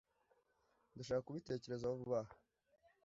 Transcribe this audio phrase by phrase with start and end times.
[0.93, 2.33] ndashaka kubitekerezaho vuba aha